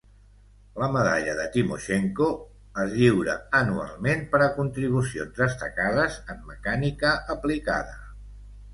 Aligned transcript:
La 0.83 0.87
Medalla 0.93 1.35
de 1.39 1.45
Timoshenko 1.55 2.29
es 2.85 2.95
lliura 3.03 3.37
anualment 3.61 4.27
per 4.33 4.43
a 4.49 4.51
contribucions 4.59 5.39
destacades 5.45 6.21
en 6.37 6.45
mecànica 6.53 7.17
aplicada. 7.39 7.99